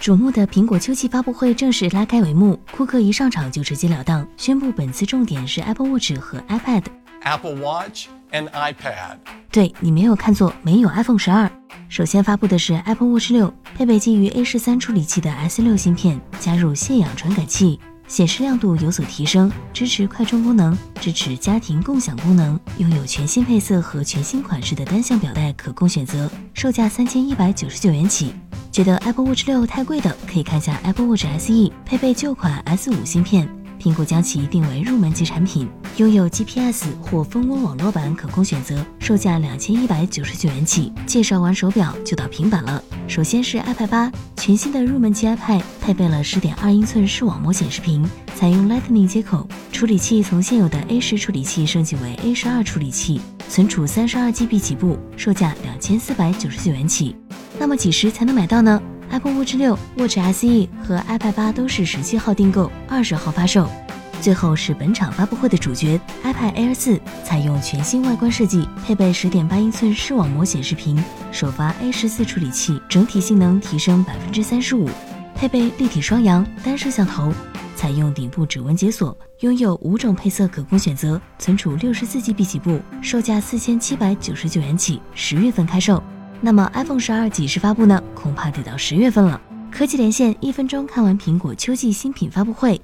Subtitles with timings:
[0.00, 6.84] 瞩目的苹果秋季发布会正式拉开帷幕，库克一上场就直截了当宣布，本次重点是 Apple Watch 和 iPad。
[7.22, 9.18] Apple Watch and iPad。
[9.52, 11.50] 对你没有看错，没有 iPhone 十二。
[11.90, 17.78] 首先发布的是 Apple Watch 六，配备基于 A 十三处理器的 S 六芯片，加入血氧传感器，
[18.08, 28.32] 显示亮度有所提升，支持快充功能，支持家庭共享功能，拥有全新配色和全新款式的单向表带可供选择，售价三千一百九十九元起。
[28.72, 33.48] 觉得 Apple Watch 六太贵的，可以看下 Apple Watch SE，配备旧款 S 五芯片，
[33.80, 40.92] 苹果将其定为入门级产品，拥有 GPS 或蜂窝网络版可供选择，售价两千一百九十九元起。
[41.04, 42.80] 介绍完手表，就到平板了。
[43.08, 57.16] 首先是 iPad 八，全新的入门级 iPad，配备了十点二英寸视网膜显示屏，采用 Lightning 接口，处理器从现有的 A 十处理器升级为 A 十二处理器，存储三十二 GB 起步，售价两千四百九十九元起。
[57.70, 63.70] 那么几时才能买到呢？Apple Watch 六、Watch SE 和 iPad 八都是十七号订购，二十号发售。
[64.20, 74.90] 最后是本场发布会的主角，iPad Air 四，采用全新外观设计，配备十点八英寸视网膜显示屏，首发 A 十四处理器，整体性能提升百分之三十五，
[75.36, 77.32] 配备立体双扬单摄像头，
[77.76, 86.02] 采用顶部指纹解锁，拥有五种配色可供选择，存储六十四 GB 起步，售价四千七百九十九元起，十月份开售。
[86.42, 88.02] 那么 iPhone 十二几时发布呢？
[88.14, 89.40] 恐怕得到十月份了。
[89.70, 92.80] 科技连线一分钟看完苹果秋季新品发布会。